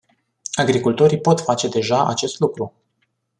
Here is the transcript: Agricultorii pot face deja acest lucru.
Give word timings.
Agricultorii 0.57 1.19
pot 1.19 1.39
face 1.41 1.67
deja 1.69 2.07
acest 2.07 2.39
lucru. 2.39 2.73